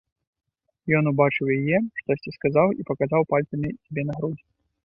Ён 0.99 1.09
убачыў 1.11 1.51
яе, 1.57 1.77
штосьці 2.01 2.33
сказаў 2.39 2.67
і 2.79 2.89
паказаў 2.91 3.21
пальцамі 3.35 3.69
сабе 3.83 4.01
на 4.09 4.13
грудзі. 4.21 4.45